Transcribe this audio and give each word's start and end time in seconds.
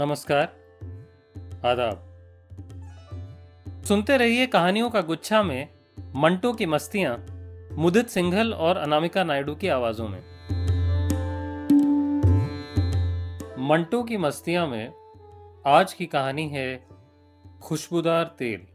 नमस्कार। 0.00 0.44
आदाब। 1.64 2.04
सुनते 3.84 4.16
रहिए 4.16 4.46
कहानियों 4.46 4.90
का 4.90 5.00
गुच्छा 5.00 5.42
में 5.42 5.68
मंटो 6.16 6.52
की 6.52 6.66
मस्तियाँ 6.66 7.26
मुदित 7.72 8.08
सिंघल 8.08 8.54
और 8.54 8.76
अनामिका 8.76 9.24
नायडू 9.24 9.54
की 9.54 9.68
आवाजों 9.68 10.08
में। 10.08 10.20
मंटो 13.58 14.02
की 14.02 14.16
मस्तियाँ 14.16 14.66
में 14.66 14.92
आज 15.66 15.92
की 15.92 16.06
कहानी 16.06 16.48
है 16.48 16.86
खुशबूदार 17.62 18.24
तेल। 18.24 18.66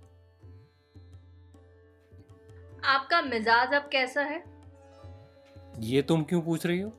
आपका 2.85 3.21
मिजाज 3.21 3.73
अब 3.73 3.89
कैसा 3.91 4.21
है? 4.21 4.43
ये 5.79 6.01
तुम 6.01 6.23
क्यों 6.23 6.41
पूछ 6.41 6.65
रही 6.65 6.79
हो? 6.79 6.89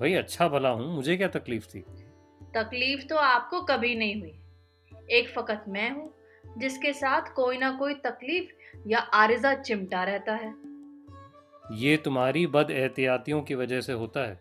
भाई 0.00 0.14
अच्छा 0.14 0.48
भला 0.48 0.68
हूँ 0.68 0.94
मुझे 0.96 1.16
क्या 1.16 1.28
तकलीफ़ 1.28 1.66
थी? 1.66 1.84
तकलीफ़ 2.54 3.06
तो 3.06 3.16
आपको 3.16 3.60
कभी 3.64 3.94
नहीं 3.94 4.20
हुई। 4.20 4.38
एक 5.10 5.28
फकत 5.28 5.64
मैं 5.68 5.90
हूँ 5.90 6.12
जिसके 6.58 6.92
साथ 6.92 7.32
कोई 7.34 7.58
ना 7.58 7.70
कोई 7.72 7.94
तकलीफ़ 8.04 8.88
या 8.88 8.98
आरिजा 9.14 9.54
चिमटा 9.54 10.02
रहता 10.04 10.34
है। 10.34 10.54
ये 11.74 11.96
तुम्हारी 11.96 12.46
बद 12.46 12.70
एहतियातियों 12.70 13.40
की 13.42 13.54
वजह 13.54 13.80
से 13.80 13.92
होता 13.92 14.26
है 14.28 14.38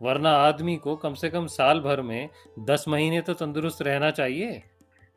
वरना 0.00 0.30
आदमी 0.38 0.76
को 0.76 0.94
कम 0.96 1.14
से 1.14 1.28
कम 1.30 1.46
साल 1.46 1.80
भर 1.80 2.00
में 2.02 2.28
दस 2.60 2.84
महीने 2.88 3.20
तो 3.20 3.34
तंदुरुस्त 3.34 3.82
रहना 3.82 4.10
चाहिए। 4.10 4.62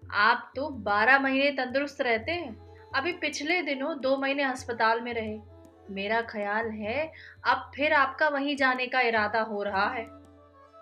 आप 0.04 0.52
तो 0.56 0.70
बारह 0.86 1.20
महीने 1.20 1.52
तंदुरुस्त 1.52 2.02
रहते 2.02 2.32
हैं 2.32 2.56
अभी 2.96 3.12
पिछले 3.18 3.62
दिनों 3.62 4.00
दो 4.02 4.16
महीने 4.18 4.44
अस्पताल 4.44 5.02
में 5.02 5.14
रहे। 5.14 5.38
मेरा 5.90 6.22
ख्याल 6.22 6.70
है 6.72 7.12
अब 7.46 7.72
फिर 7.76 7.94
आपका 7.94 8.28
वहीं 8.30 8.56
जाने 8.56 8.88
का 8.88 9.02
इरादा 9.02 9.42
हो 9.44 9.64
रहा 9.64 9.88
है। 9.90 10.06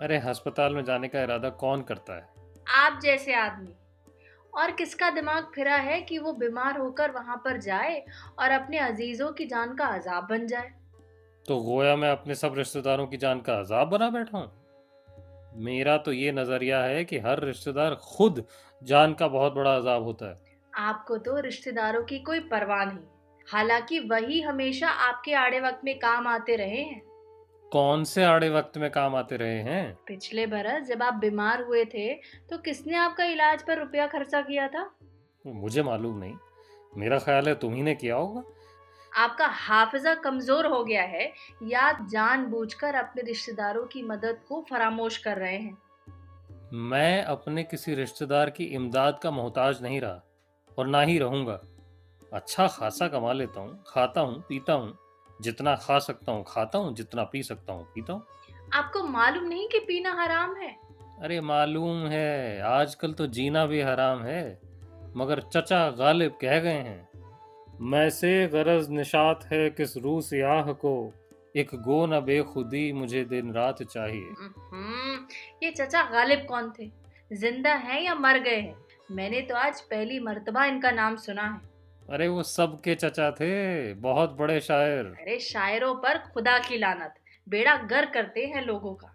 अरे 0.02 0.18
अस्पताल 0.18 0.76
में 0.76 0.84
जाने 0.84 1.08
का 1.08 1.22
इरादा 1.22 1.50
कौन 1.50 1.82
करता 1.82 2.14
है? 2.14 2.30
आप 2.76 3.00
जैसे 3.02 3.34
आदमी। 3.34 3.76
और 4.54 4.72
किसका 4.72 5.10
दिमाग 5.10 5.52
फिरा 5.56 5.76
है 5.76 6.02
कि 6.02 6.18
वो 6.18 6.34
बीमार 6.34 6.78
होकर 6.78 7.12
वहाँ 7.12 7.38
पर 7.38 7.58
जाए 7.58 8.06
और 8.40 8.52
अपने 8.52 8.80
अजीजों 8.80 9.32
की 9.32 9.46
जान 9.46 9.76
का 9.76 9.86
अजाब 9.86 10.28
बन 10.30 10.48
जाए? 10.48 10.72
तो 11.48 11.60
गोया 11.60 11.96
मैं 11.96 12.12
अपने 12.12 12.36
सब 12.36 12.54
रिश्तेदारों 12.58 13.08
की 13.08 13.18
जान 13.18 13.42
का 13.42 13.54
अजाब 13.54 13.88
बना 13.88 14.10
बैठा 14.10 14.38
हूँ? 14.38 14.52
मेरा 15.56 15.98
तो 15.98 16.12
ये 16.12 16.32
नज़रिया 16.32 16.84
है 16.84 17.06
कि 17.06 17.18
हर 17.18 17.44
रिश्तेदार 17.44 17.96
खुद 17.96 18.46
जान 18.84 19.14
का 19.14 19.28
बहुत 19.28 19.54
बड़ा 19.54 19.76
अजाब 19.76 20.04
होता 20.04 20.30
है। 20.30 20.42
आपको 20.78 21.18
तो 21.18 21.40
रिश्तेदारों 21.40 22.04
की 22.04 22.20
कोई 22.20 22.40
परवाह 22.40 22.86
नहीं। 22.86 23.06
हालाँकि 23.52 24.00
वही 24.00 24.42
हमेशा 24.42 24.90
आपके 24.90 25.34
आड़े 25.34 25.60
वक्त 25.60 25.82
में 25.84 26.00
काम 26.00 26.28
आते 26.28 26.56
रहे 26.56 26.82
हैं। 26.82 27.09
कौन 27.72 28.04
से 28.04 28.24
आड़े 28.24 28.50
वक्त 28.50 28.78
में 28.78 28.92
काम 28.92 29.16
आते 29.16 29.38
रहे 29.38 29.60
हैं? 29.60 29.98
पिछले 30.08 30.48
बरस 30.48 30.88
जब 30.88 31.04
आप 31.04 31.14
बीमार 31.14 31.62
हुए 31.62 31.86
थे 31.86 32.14
तो 32.50 32.58
किसने 32.58 32.96
आपका 32.96 33.26
इलाज 33.26 33.64
पर 33.64 33.78
रुपया 33.78 34.08
खर्चा 34.08 34.42
किया 34.42 34.68
था? 34.68 34.90
मुझे 35.46 35.84
मालूम 35.84 36.18
नहीं। 36.18 36.34
मेरा 36.98 37.20
ख्याल 37.20 37.48
है 37.48 37.56
तुम 37.56 37.74
ही 37.74 37.82
ने 37.82 37.96
किया 37.96 38.16
होगा। 38.16 38.44
आपका 39.18 39.46
हाफिजा 39.48 40.14
कमज़ोर 40.16 40.66
हो 40.66 40.84
गया 40.84 41.04
है 41.04 41.34
या 41.64 41.92
जान 41.92 42.08
जानबूझकर 42.08 42.96
अपने 42.96 43.22
रिश्तेदारों 43.22 43.86
की 43.86 44.02
मदद 44.04 44.40
को 44.48 44.66
फरामोश 44.70 45.18
कर 45.18 45.38
रहे 45.38 45.58
हैं? 45.58 45.78
मैं 46.74 47.24
अपने 47.24 47.64
किसी 47.64 47.96
रिश्तेदार 47.96 48.50
की 48.50 48.64
इमदाद 48.64 49.20
का 49.24 49.32
मोहताज 49.32 49.82
नहीं 49.82 50.02
रहा 50.02 50.22
और 50.78 50.88
ना 50.88 51.02
ही 51.02 51.20
रहूँगा। 51.20 51.62
अच्छा 52.34 52.68
खासा 52.68 53.08
कमा 53.08 53.34
लेता 53.34 53.60
हूँ 53.60 53.84
खाता 53.88 54.22
हूँ 54.22 54.42
पीता 54.42 54.74
हूँ 54.74 54.98
जितना 55.42 55.76
खा 55.76 56.00
सकता 56.00 56.32
हूँ 56.32 56.44
खाता 56.48 56.78
हूँ 56.78 56.94
जितना 56.96 57.24
पी 57.24 57.44
सकता 57.44 57.74
हूँ 57.74 57.86
पीता 57.96 58.14
हूँ। 58.14 58.24
आपको 58.74 59.04
मालूम 59.04 59.44
नहीं 59.44 59.68
कि 59.68 59.80
पीना 59.80 60.12
हराम 60.14 60.56
है? 60.56 60.76
अरे 61.22 61.40
मालूम 61.42 62.06
है 62.08 62.62
आजकल 62.62 63.14
तो 63.14 63.28
जीना 63.28 63.66
भी 63.66 63.82
हराम 63.82 64.24
है 64.24 64.62
मगर 65.16 65.40
चचा 65.54 65.90
गालिब 65.90 66.38
कह 66.42 66.60
गए 66.60 66.82
हैं 66.82 67.08
मैं 67.82 68.10
से 68.10 68.48
गरज 68.48 68.90
निशात 68.90 69.44
है 69.52 69.70
किस 69.70 69.98
रू 69.98 70.22
सियाह 70.22 70.72
को 70.74 70.94
एक 71.56 71.70
गो 71.76 72.06
न 72.06 72.20
बेखुदी 72.20 72.92
मुझे 72.94 73.24
दिन 73.26 73.54
रात 73.54 73.84
चाहिए। 73.84 74.34
हम्म, 74.40 75.26
ये 75.64 75.72
चचा 75.72 76.04
गालिब 76.04 76.46
कौन 76.50 76.72
थे? 76.80 76.90
ज़िंदा 77.32 77.74
हैं 77.74 78.02
या 78.02 78.16
मर 78.16 78.40
गए 78.40 78.56
हैं? 78.56 78.76
मैंने 79.12 79.42
तो 79.42 79.56
आज 79.56 79.82
पहली 79.82 80.20
मर्तबा 80.20 80.66
इनका 80.66 80.92
नाम 80.92 81.16
सुना 81.16 81.44
है। 81.44 81.69
अरे 82.10 82.28
वो 82.28 82.44
सब 82.44 82.80
के 82.82 82.96
चचा 82.96 83.30
थे 83.32 83.94
बहुत 83.94 84.32
बड़े 84.32 84.60
शायर। 84.62 85.06
अरे 85.06 85.40
शायरों 85.40 85.94
पर 85.96 86.18
खुदा 86.34 86.58
की 86.60 86.78
लानत 86.78 87.14
बेड़ा 87.48 87.76
गर 87.84 88.06
करते 88.06 88.46
हैं 88.46 88.66
लोगों 88.66 88.94
का। 88.94 89.08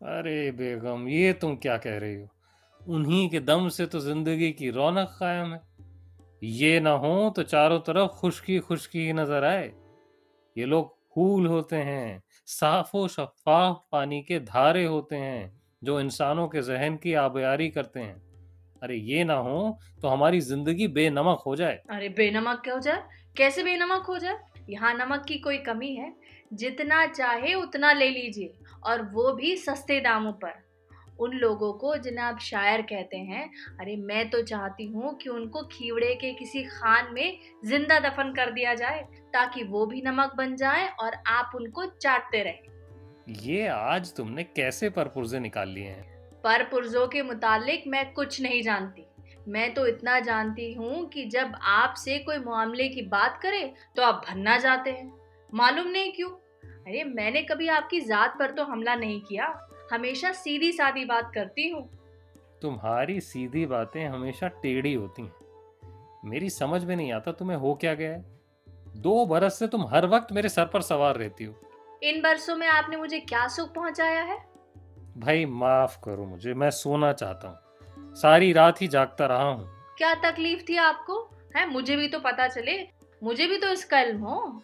अरे 0.00 0.50
बेगम 0.50 1.08
ये 1.08 1.32
तुम 1.32 1.56
क्या 1.56 1.76
कह 1.76 1.98
रही 1.98 2.14
हो? 2.14 2.28
उन्हीं 2.80 3.28
के 3.30 3.40
दम 3.40 3.68
से 3.68 3.86
तो 3.86 4.00
ज़िंदगी 4.00 4.50
की 4.52 4.70
रौनक 4.70 5.16
कायम 5.20 5.52
है। 5.52 5.60
ये 6.42 6.80
ना 6.80 6.90
हो 6.90 7.32
तो 7.36 7.42
चारों 7.42 7.78
तरफ़ 7.80 8.10
खुशकी 8.10 8.58
खुशकी 8.58 9.06
ही 9.06 9.12
नज़र 9.12 9.44
आए। 9.44 9.72
ये 10.56 10.64
लोग 10.64 10.96
फूल 11.14 11.46
होते 11.46 11.76
हैं 11.76 12.22
साफो 12.46 13.06
शफाफ 13.08 13.82
पानी 13.92 14.20
के 14.22 14.38
धारे 14.40 14.84
होते 14.84 15.16
हैं 15.16 15.60
जो 15.84 16.00
इंसानों 16.00 16.48
के 16.48 16.62
जहन 16.62 16.96
की 16.96 17.14
आबियारी 17.14 17.68
करते 17.68 18.00
हैं। 18.00 18.29
अरे 18.82 18.96
ये 18.96 19.24
ना 19.24 19.34
हो 19.36 19.78
तो 20.02 20.08
हमारी 20.08 20.40
ज़िंदगी 20.40 20.86
बेनमक 20.88 21.42
हो 21.46 21.54
जाए। 21.56 21.80
अरे 21.90 22.08
बेनमक 22.10 22.60
क्या 22.64 22.74
हो 22.74 22.80
जाए 22.80 23.02
कैसे 23.36 23.62
बेनमक 23.62 24.06
हो 24.08 24.18
जाए? 24.18 24.38
यहाँ 24.70 24.92
नमक 24.94 25.24
की 25.28 25.38
कोई 25.38 25.58
कमी 25.58 25.94
है? 25.94 26.12
जितना 26.52 27.04
चाहे 27.06 27.54
उतना 27.54 27.92
ले 27.92 28.08
लीजिए 28.10 28.52
और 28.84 29.02
वो 29.12 29.32
भी 29.32 29.56
सस्ते 29.56 30.00
दामों 30.00 30.32
पर। 30.34 30.52
उन 31.20 31.32
लोगों 31.32 31.72
को 31.72 31.96
जिन्हें 31.96 32.24
आप 32.24 32.38
शायर 32.40 32.82
कहते 32.82 33.16
हैं 33.16 33.44
अरे 33.80 33.96
मैं 33.98 34.28
तो 34.30 34.40
चाहती 34.42 34.86
हूँ 34.86 35.14
कि 35.16 35.28
उनको 35.28 35.62
खीवड़े 35.72 36.14
के 36.14 36.32
किसी 36.34 36.62
खान 36.62 37.12
में 37.14 37.38
ज़िंदा 37.64 37.98
दफन 38.00 38.32
कर 38.36 38.50
दिया 38.50 38.74
जाए 38.74 39.02
ताकि 39.34 39.64
वो 39.64 39.84
भी 39.86 40.02
नमक 40.02 40.34
बन 40.36 40.56
जाए 40.56 40.88
और 41.00 41.16
आप 41.28 41.52
उनको 41.54 41.86
चाटते 41.86 42.42
रहे। 42.42 43.48
ये 43.48 43.66
आज 43.68 44.14
तुमने 44.14 44.44
कैसे 44.46 44.90
परपुर्जे 44.90 45.40
निकाल 45.40 45.68
लिए 45.68 45.88
हैं? 45.88 46.19
पर 46.44 46.62
पुरजों 46.62 47.06
के 47.08 47.22
मुतालिक 47.22 47.84
मैं 47.86 48.12
कुछ 48.12 48.40
नहीं 48.40 48.62
जानती। 48.62 49.06
मैं 49.48 49.72
तो 49.74 49.86
इतना 49.86 50.20
जानती 50.20 50.72
हूँ 50.72 51.08
कि 51.08 51.24
जब 51.24 51.52
आपसे 51.62 52.18
कोई 52.18 52.38
मामले 52.38 52.88
की 52.88 53.02
बात 53.02 53.38
करे 53.42 53.72
तो 53.96 54.02
आप 54.02 54.24
भन्ना 54.28 54.58
जाते 54.58 54.90
हैं। 54.90 55.12
मालूम 55.52 55.86
नहीं 55.86 56.12
क्यों? 56.12 56.30
अरे 56.30 57.04
मैंने 57.04 57.42
कभी 57.42 57.68
आपकी 57.68 58.00
जात 58.00 58.36
पर 58.38 58.50
तो 58.50 58.64
हमला 58.64 58.94
नहीं 58.94 59.20
किया। 59.20 59.68
हमेशा 59.92 60.32
सीधी 60.32 60.72
सादी 60.72 61.04
बात 61.04 61.30
करती 61.34 61.68
हूँ। 61.68 61.88
तुम्हारी 62.62 63.20
सीधी 63.20 63.66
बातें 63.66 64.04
हमेशा 64.06 64.48
टेढ़ी 64.48 64.94
होती 64.94 65.22
हैं। 65.22 65.32
मेरी 66.24 66.50
समझ 66.50 66.84
में 66.84 66.96
नहीं 66.96 67.12
आता 67.12 67.32
तुम्हें 67.32 67.56
हो 67.56 67.74
क्या 67.74 67.94
गया 67.94 68.10
है। 68.10 68.24
दो 68.96 69.26
बरस 69.26 69.58
से 69.58 69.66
तुम 69.66 69.86
हर 69.86 70.06
वक्त 70.06 70.32
मेरे 70.32 70.48
सर 70.48 70.64
पर 70.64 70.82
सवार 70.82 71.16
रहती 71.16 71.44
हो। 71.44 71.54
इन 72.02 72.20
बरसों 72.22 72.56
में 72.56 72.66
आपने 72.68 72.96
मुझे 72.96 73.20
क्या 73.20 73.46
सुख 73.48 73.74
पहुँचाया 73.74 74.22
है? 74.22 74.49
भाई 75.20 75.44
माफ़ 75.46 75.96
करो 76.04 76.24
मुझे 76.24 76.54
मैं 76.54 76.70
सोना 76.70 77.12
चाहता 77.12 77.48
हूँ। 77.48 78.14
सारी 78.14 78.52
रात 78.52 78.80
ही 78.82 78.88
जागता 78.88 79.26
रहा 79.26 79.42
हूँ। 79.42 79.68
क्या 79.98 80.14
तकलीफ़ 80.14 80.62
थी 80.68 80.76
आपको? 80.76 81.18
है 81.56 81.70
मुझे 81.70 81.96
भी 81.96 82.08
तो 82.08 82.18
पता 82.18 82.46
चले। 82.48 82.76
मुझे 83.22 83.46
भी 83.46 83.58
तो 83.58 83.68
इसका 83.68 84.00
इल्म 84.00 84.18
हो। 84.18 84.62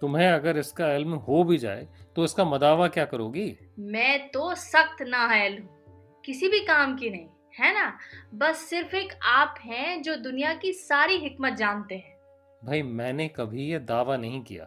तुम्हें 0.00 0.28
अगर 0.28 0.56
इसका 0.56 0.92
इल्म 0.92 1.14
हो 1.14 1.42
भी 1.44 1.58
जाए 1.58 1.86
तो 2.16 2.24
इसका 2.24 2.44
मदावा 2.44 2.88
क्या 2.88 3.04
करोगी? 3.04 3.56
मैं 3.78 4.28
तो 4.28 4.54
सख्त 4.54 5.02
नाहल 5.02 5.58
हूँ। 5.58 6.22
किसी 6.24 6.48
भी 6.48 6.60
काम 6.60 6.96
की 6.96 7.10
नहीं 7.10 7.26
है 7.58 7.72
ना? 7.74 7.98
बस 8.34 8.56
सिर्फ़ 8.56 8.96
एक 8.96 9.12
आप 9.24 9.54
हैं 9.64 10.02
जो 10.02 10.16
दुनिया 10.16 10.54
की 10.54 10.72
सारी 10.72 11.16
हिकमत 11.16 11.52
जानते 11.52 11.94
हैं। 11.94 12.18
भाई 12.64 12.82
मैंने 12.82 13.28
कभी 13.28 13.70
ये 13.70 13.78
दावा 13.78 14.16
नहीं 14.16 14.42
किया 14.42 14.66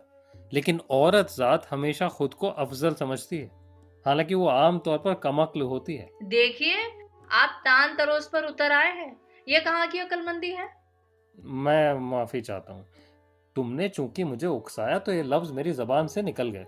लेकिन 0.53 0.79
औरत 0.89 1.33
जात 1.37 1.67
हमेशा 1.71 2.07
खुद 2.09 2.33
को 2.33 2.47
अफजल 2.47 2.93
समझती 2.93 3.37
है। 3.37 3.62
हालाँकि 4.05 4.35
वो 4.35 4.47
आम 4.47 4.79
तौर 4.79 4.97
पर 4.97 5.13
कमक्ल 5.13 5.61
होती 5.61 5.95
है। 5.95 6.09
देखिए 6.23 6.83
आप 7.31 7.61
तान 7.65 7.95
तरोस 7.95 8.29
पर 8.33 8.45
उतर 8.45 8.71
आए 8.71 8.91
हैं। 8.91 9.15
ये 9.47 9.59
कहाँ 9.59 9.87
की 9.87 9.99
अकलमंदी 9.99 10.51
है? 10.51 10.69
मैं 11.37 11.93
माफ़ी 12.01 12.41
चाहता 12.41 12.73
हूँ। 12.73 12.85
तुमने 13.55 13.87
चूँकि 13.89 14.23
मुझे 14.23 14.47
उकसाया 14.47 14.99
तो 14.99 15.13
ये 15.13 15.23
लफ्ज 15.23 15.51
मेरी 15.51 15.71
जबान 15.71 16.07
से 16.07 16.21
निकल 16.21 16.49
गए। 16.49 16.65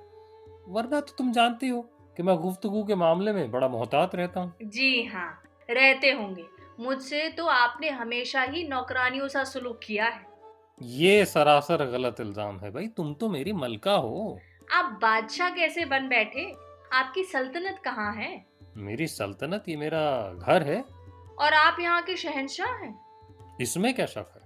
वरना 0.68 1.00
तो 1.00 1.16
तुम 1.18 1.32
जानती 1.32 1.68
हो 1.68 1.82
कि 2.18 2.24
मैं 2.24 2.36
गुफ्तगु 2.38 2.84
के 2.84 2.96
मामले 2.96 3.34
में 3.34 3.52
बड़ा 3.52 3.68
मोहतात 3.68 4.16
रहता 4.16 4.40
हूँ। 4.40 4.54
जी 4.64 5.04
हाँ 5.04 5.44
रहते 5.70 6.12
होंगे। 6.12 6.46
मुझसे 6.80 7.28
तो 7.30 7.46
आपने 7.46 7.90
हमेशा 7.90 8.42
ही 8.42 8.68
नौकरानियों 8.68 9.28
सा 9.28 9.44
सुलूक 9.44 9.80
किया 9.84 10.06
है। 10.06 10.26
ये 10.82 11.26
सरासर 11.26 11.86
गलत 11.86 12.20
इल्ज़ाम 12.20 12.60
है 12.60 12.72
भाई। 12.72 12.88
तुम 12.88 13.14
तो 13.14 13.30
मेरी 13.30 13.54
मलका 13.54 13.94
हो। 13.94 14.40
आप 14.74 15.00
बादशाह 15.02 15.50
कैसे 15.50 15.86
बन 15.86 16.08
बैठे? 16.08 16.52
आपकी 16.96 17.24
सल्तनत 17.24 17.80
कहाँ 17.86 18.14
है? 18.14 18.46
मेरी 18.78 19.08
सल्तनत 19.08 19.64
ये 19.70 19.76
मेरा 19.78 20.04
घर 20.34 20.64
है। 20.64 20.82
और 21.40 21.54
आप 21.54 21.78
यहाँ 21.80 22.02
के 22.02 22.16
शहनशाह 22.18 22.74
हैं? 22.74 22.96
इसमें 23.62 23.94
क्या 23.94 24.06
शक 24.06 24.32
है? 24.36 24.44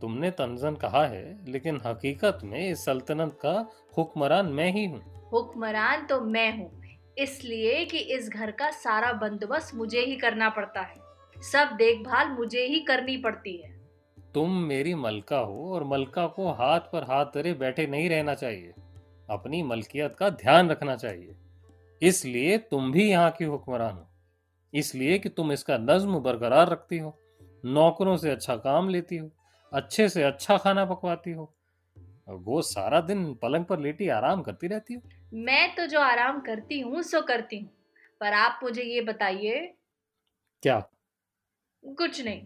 तुमने 0.00 0.30
तंजन 0.30 0.74
कहा 0.74 1.04
है 1.06 1.50
लेकिन 1.52 1.80
हकीकत 1.86 2.38
में 2.44 2.70
इस 2.70 2.84
सल्तनत 2.84 3.38
का 3.42 3.54
हुक्मरान 3.96 4.46
मैं 4.46 4.70
ही 4.72 4.84
हूँ। 4.84 5.00
हुक्मरान 5.32 6.04
तो 6.06 6.20
मैं 6.20 6.50
हूँ 6.58 6.70
इसलिए 7.18 7.84
कि 7.84 7.98
इस 7.98 8.28
घर 8.28 8.50
का 8.50 8.70
सारा 8.70 9.12
बंदोबस्त 9.12 9.74
मुझे 9.74 10.00
ही 10.00 10.16
करना 10.16 10.48
पड़ता 10.48 10.80
है। 10.80 11.42
सब 11.42 11.74
देखभाल 11.76 12.28
मुझे 12.28 12.66
ही 12.66 12.80
करनी 12.80 13.16
पड़ती 13.16 13.56
है। 13.56 13.76
तुम 14.34 14.56
मेरी 14.62 14.94
मलका 14.94 15.38
हो 15.38 15.74
और 15.74 15.84
मलका 15.84 16.26
को 16.26 16.52
हाथ 16.52 16.80
पर 16.92 17.02
हाथ 17.02 17.24
धरे 17.34 17.52
बैठे 17.54 17.86
नहीं 17.86 18.08
रहना 18.10 18.34
चाहिए। 18.34 18.72
अपनी 19.30 19.62
मलकियत 19.62 20.16
का 20.18 20.30
ध्यान 20.30 20.70
रखना 20.70 20.96
चाहिए। 20.96 21.34
इसलिए 22.02 22.58
तुम 22.70 22.90
भी 22.92 23.08
यहाँ 23.10 23.30
की 23.30 23.44
हुक्मरान 23.44 23.94
हो। 23.94 24.08
इसलिए 24.72 25.18
कि 25.18 25.28
तुम 25.28 25.52
इसका 25.52 25.76
नज्म 25.78 26.18
बरकरार 26.20 26.68
रखती 26.68 26.98
हो 26.98 27.16
नौकरों 27.64 28.16
से 28.16 28.30
अच्छा 28.30 28.56
काम 28.58 28.88
लेती 28.88 29.16
हो 29.16 29.30
अच्छे 29.72 30.08
से 30.08 30.22
अच्छा 30.22 30.56
खाना 30.58 30.84
पकवाती 30.84 31.32
हो 31.32 31.52
वो 32.28 32.60
सारा 32.62 33.00
दिन 33.00 33.32
पलंग 33.42 33.64
पर 33.64 33.78
लेटी 33.78 34.08
आराम 34.08 34.42
करती 34.42 34.66
रहती 34.66 34.94
हो। 34.94 35.00
मैं 35.34 35.74
तो 35.74 35.86
जो 35.86 36.00
आराम 36.00 36.40
करती 36.40 36.80
हूँ 36.80 37.02
सो 37.02 37.20
करती 37.22 37.58
हूँ। 37.58 37.68
पर 38.20 38.32
आप 38.32 38.60
मुझे 38.62 38.82
ये 38.82 39.00
बताइए। 39.00 39.58
क्या? 40.62 40.78
कुछ 41.84 42.20
नहीं। 42.24 42.40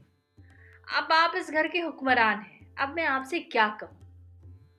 अब 0.98 1.12
आप 1.12 1.32
इस 1.36 1.50
घर 1.50 1.68
के 1.68 1.78
हुक्मरान 1.78 2.38
हैं। 2.38 2.74
अब 2.76 2.94
मैं 2.96 3.06
आपसे 3.06 3.40
क्या 3.40 3.66
कहूँ? 3.80 3.98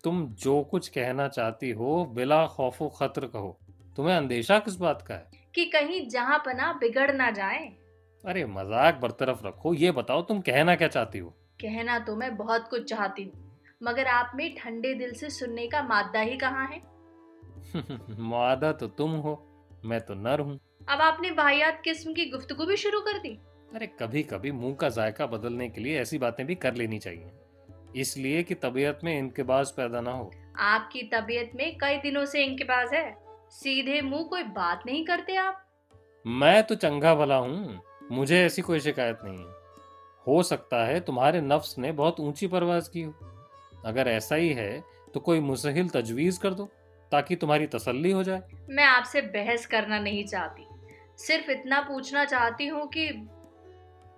तुम 0.03 0.25
जो 0.35 0.61
कुछ 0.63 0.87
कहना 0.87 1.27
चाहती 1.27 1.71
हो 1.71 2.03
बिला 2.05 2.45
खौफो 2.47 2.89
खतर 2.89 3.25
कहो। 3.25 3.57
तुम्हें 3.97 4.15
अंदेशा 4.15 4.59
किस 4.59 4.75
बात 4.75 5.01
का 5.01 5.13
है? 5.13 5.29
कि 5.55 5.65
कहीं 5.65 6.09
जहाँ 6.09 6.37
पना 6.39 6.73
बिगड़ 6.73 7.11
ना 7.11 7.31
जाए। 7.31 7.73
अरे 8.25 8.45
मज़ाक 8.45 8.95
बरतरफ 8.95 9.41
रखो। 9.45 9.73
ये 9.73 9.91
बताओ 9.91 10.21
तुम 10.21 10.41
कहना 10.41 10.75
क्या 10.75 10.87
चाहती 10.87 11.19
हो? 11.19 11.29
कहना 11.61 11.99
तो 11.99 12.15
मैं 12.15 12.37
बहुत 12.37 12.67
कुछ 12.69 12.89
चाहती 12.89 13.23
हूँ 13.23 13.59
मगर 13.83 14.07
आप 14.07 14.31
में 14.35 14.55
ठंडे 14.55 14.93
दिल 14.93 15.13
से 15.13 15.29
सुनने 15.29 15.67
का 15.67 15.83
मादा 15.83 16.19
ही 16.19 16.37
कहाँ 16.37 16.67
है? 16.67 16.81
मादा 18.19 18.71
तो 18.71 18.87
तुम 18.87 19.11
हो 19.11 19.49
मैं 19.85 20.01
तो 20.01 20.13
नर 20.13 20.39
हूँ। 20.39 20.59
अब 20.89 21.01
आपने 21.01 21.31
वाहियात 21.31 21.81
किस्म 21.83 22.13
की 22.13 22.25
गुफ्तगू 22.25 22.65
भी 22.65 22.77
शुरू 22.77 22.99
कर 23.01 23.17
दी। 23.17 23.39
अरे 23.75 23.87
कभी 23.87 24.23
कभी 24.23 24.51
मुँह 24.51 24.75
का 24.75 24.89
जायका 24.89 25.25
बदलने 25.25 25.69
के 25.69 25.81
लिए 25.81 26.01
ऐसी 26.01 26.17
बातें 26.17 26.45
भी 26.45 26.55
कर 26.55 26.73
लेनी 26.73 26.99
चाहिए। 26.99 27.31
इसलिए 27.95 28.43
कि 28.43 28.55
तबीयत 28.55 28.99
में 29.03 29.17
इनकेबाज 29.19 29.71
पैदा 29.71 30.01
ना 30.01 30.11
हो। 30.11 30.31
आपकी 30.59 31.03
तबीयत 31.03 31.51
में 31.55 31.77
कई 31.77 31.97
दिनों 31.97 32.25
से 32.25 32.43
इनकेबाज 32.43 32.93
है। 32.93 33.22
सीधे 33.53 34.01
मुँह 34.01 34.23
कोई 34.23 34.43
बात 34.43 34.83
नहीं 34.85 35.03
करते 35.05 35.35
आप? 35.35 35.59
मैं 36.25 36.63
तो 36.63 36.75
चंगा 36.75 37.13
भला 37.15 37.35
हूँ। 37.35 37.81
मुझे 38.11 38.43
ऐसी 38.45 38.61
कोई 38.61 38.79
शिकायत 38.79 39.19
नहीं 39.23 39.37
है। 39.37 39.51
हो 40.27 40.41
सकता 40.43 40.83
है 40.85 40.99
तुम्हारे 40.99 41.41
नफ्स 41.41 41.77
ने 41.77 41.91
बहुत 41.91 42.19
ऊँची 42.19 42.47
परवाज 42.47 42.87
की 42.87 43.01
हो। 43.01 43.13
अगर 43.85 44.07
ऐसा 44.07 44.35
ही 44.35 44.49
है 44.49 44.83
तो 45.13 45.19
कोई 45.19 45.39
मुसहिल 45.39 45.89
तजवीज 45.89 46.37
कर 46.37 46.53
दो 46.53 46.65
ताकि 47.11 47.35
तुम्हारी 47.35 47.67
तसल्ली 47.67 48.11
हो 48.11 48.23
जाए। 48.23 48.41
मैं 48.69 48.85
आपसे 48.85 49.21
बहस 49.21 49.65
करना 49.65 49.99
नहीं 49.99 50.25
चाहती। 50.25 50.67
सिर्फ़ 51.17 51.51
इतना 51.51 51.79
पूछना 51.81 52.23
चाहती 52.25 52.67
हूँ 52.67 52.87
कि 52.87 53.07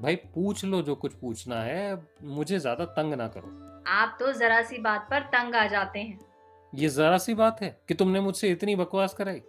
भाई 0.02 0.16
पूछ 0.16 0.64
लो 0.66 0.82
जो 0.82 0.96
कुछ 0.96 1.14
पूछना 1.14 1.62
है 1.62 1.98
मुझे 2.24 2.60
ज़्यादा 2.60 2.86
तंग 2.86 3.14
ना 3.14 3.28
करो। 3.28 3.84
आप 3.88 4.16
तो 4.20 4.32
जरा 4.34 4.62
सी 4.62 4.78
बात 4.78 5.08
पर 5.12 5.24
तंग 5.34 5.56
आ 5.56 5.66
जाते 5.68 6.00
हैं। 6.00 6.18
ये 6.73 6.89
जरा 6.89 7.17
सी 7.17 7.33
बात 7.33 7.62
है 7.62 7.69
कि 7.88 7.94
तुमने 7.94 8.19
मुझसे 8.19 8.50
इतनी 8.50 8.75
बकवास 8.75 9.13
कराई। 9.13 9.39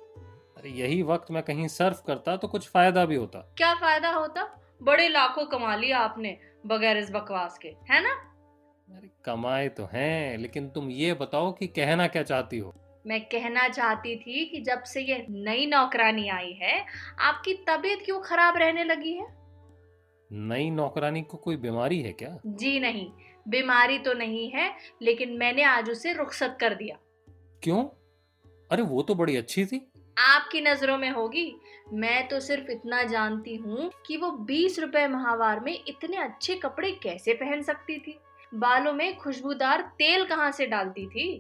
अरे 0.57 0.71
यही 0.71 1.03
वक्त 1.03 1.31
मैं 1.31 1.43
कहीं 1.43 1.67
सर्फ 1.69 2.03
करता 2.07 2.37
तो 2.37 2.49
कुछ 2.49 2.69
फ़ायदा 2.69 3.05
भी 3.05 3.15
होता। 3.15 3.39
क्या 3.59 3.75
फ़ायदा 3.75 4.11
होता? 4.11 4.43
बड़े 4.83 5.09
लाखों 5.09 5.45
कमा 5.47 5.75
लिया 5.77 5.99
आपने 5.99 6.37
बगैर 6.67 6.97
इस 6.97 7.11
बकवास 7.11 7.59
के 7.59 7.69
है 7.91 8.03
ना? 8.03 8.11
अरे 8.89 9.11
कमाए 9.25 9.69
तो 9.69 9.89
हैं 9.93 10.39
लेकिन 10.39 10.69
तुम 10.69 10.91
ये 10.91 11.13
बताओ 11.15 11.53
कि 11.53 11.67
कहना 11.67 12.07
क्या 12.07 12.23
चाहती 12.23 12.59
हो? 12.59 12.75
मैं 13.07 13.21
कहना 13.25 13.69
चाहती 13.69 14.17
थी 14.17 14.45
कि 14.45 14.61
जब 14.61 14.83
से 14.83 15.01
ये 15.01 15.25
नई 15.31 15.67
नौकरानी 15.67 16.29
आई 16.29 16.53
है 16.53 16.85
आपकी 17.21 17.55
तबीयत 17.69 18.03
क्यों 18.05 18.21
खराब 18.21 18.57
रहने 18.57 18.85
लगी 18.85 19.13
है? 19.13 19.27
नई 20.31 20.71
नौकरानी 20.71 21.23
को 21.23 21.37
कोई 21.37 21.57
बीमारी 21.57 22.01
है 22.03 22.13
क्या? 22.13 22.37
जी 22.47 22.79
नहीं 22.81 23.09
बीमारी 23.49 23.99
तो 23.99 24.13
नहीं 24.15 24.51
है 24.51 24.71
लेकिन 25.03 25.37
मैंने 25.39 25.63
आज 25.65 25.91
उसे 25.91 26.13
रुखसत 26.13 26.57
कर 26.61 26.75
दिया। 26.75 26.97
क्यों? 27.63 27.85
अरे 28.71 28.83
वो 28.83 29.03
तो 29.03 29.15
बड़ी 29.15 29.37
अच्छी 29.37 29.67
थी। 29.67 29.93
आपकी 30.19 30.61
नज़रों 30.61 30.99
में 30.99 31.11
होगी। 31.11 31.57
मैं 31.93 32.29
तो 32.29 32.41
सिर्फ़ 32.41 32.71
इतना 32.71 33.03
जानती 33.03 33.57
हूँ 33.57 33.91
कि 34.07 34.17
वो 34.17 34.31
बीस 34.31 34.79
रुपए 34.79 35.07
माहवार 35.09 35.61
में 35.61 35.85
इतने 35.89 36.17
अच्छे 36.17 36.55
कपड़े 36.55 36.91
कैसे 36.93 37.35
पहन 37.35 37.63
सकती 37.63 37.99
थी? 37.99 38.19
बालों 38.55 38.93
में 38.93 39.17
खुशबूदार 39.17 39.83
तेल 39.99 40.25
कहाँ 40.25 40.51
से 40.53 40.67
डालती 40.67 41.07
थी? 41.07 41.39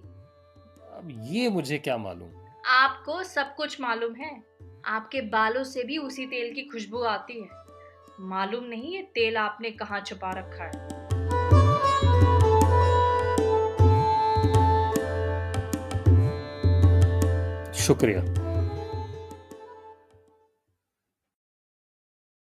अब 0.93 1.09
ये 1.23 1.49
मुझे 1.49 1.79
क्या 1.79 1.97
मालूम? 1.97 2.31
आपको 2.67 3.23
सब 3.23 3.55
कुछ 3.55 3.81
मालूम 3.81 4.15
है। 4.15 4.43
आपके 4.85 5.21
बालों 5.21 5.65
से 5.65 5.85
भी 5.85 5.99
उसी 5.99 6.27
तेल 6.27 6.55
की 6.55 6.62
खुशबू 6.62 7.03
आती 7.03 7.41
है। 7.43 7.49
मालूम 8.21 8.65
नहीं 8.65 8.95
ये 8.95 9.03
तेल 9.03 9.37
आपने 9.37 9.71
कहाँ 9.71 10.01
छुपा 10.01 10.31
रखा 10.31 10.65
है। 10.65 11.06
शुक्रिया। 17.87 18.46